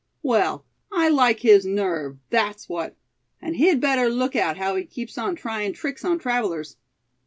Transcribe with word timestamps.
Well, 0.23 0.65
I 0.91 1.09
like 1.09 1.41
his 1.41 1.63
nerve, 1.63 2.17
that's 2.31 2.67
what; 2.67 2.97
and 3.39 3.57
he'd 3.57 3.79
better 3.79 4.09
look 4.09 4.35
out 4.35 4.57
how 4.57 4.75
he 4.75 4.83
keeps 4.83 5.15
on 5.15 5.35
tryin' 5.35 5.73
tricks 5.73 6.03
on 6.03 6.17
travelers. 6.17 6.77